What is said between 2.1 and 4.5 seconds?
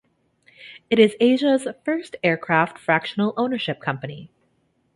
aircraft fractional ownership company.